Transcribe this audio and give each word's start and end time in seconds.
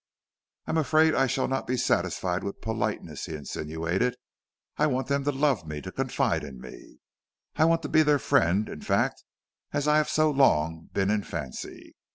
"I 0.65 0.71
am 0.71 0.79
afraid 0.79 1.13
I 1.13 1.27
shall 1.27 1.47
not 1.47 1.67
be 1.67 1.77
satisfied 1.77 2.43
with 2.43 2.59
politeness," 2.59 3.27
he 3.27 3.35
insinuated. 3.35 4.15
"I 4.75 4.87
want 4.87 5.05
them 5.09 5.23
to 5.25 5.31
love 5.31 5.67
me, 5.67 5.79
to 5.79 5.91
confide 5.91 6.43
in 6.43 6.59
me. 6.59 6.97
I 7.55 7.65
want 7.65 7.83
to 7.83 7.87
be 7.87 8.01
their 8.01 8.17
friend 8.17 8.67
in 8.67 8.81
fact 8.81 9.23
as 9.73 9.87
I 9.87 9.97
have 9.97 10.09
so 10.09 10.31
long 10.31 10.89
been 10.91 11.11
in 11.11 11.21
fancy." 11.21 11.95